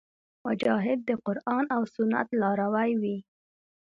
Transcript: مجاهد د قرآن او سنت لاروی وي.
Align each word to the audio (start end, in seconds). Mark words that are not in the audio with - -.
مجاهد 0.45 0.99
د 1.09 1.11
قرآن 1.25 1.65
او 1.75 1.81
سنت 1.95 2.27
لاروی 2.41 2.91
وي. 3.01 3.17